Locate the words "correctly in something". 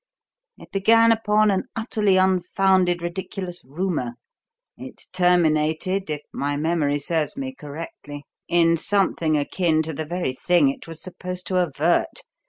7.53-9.37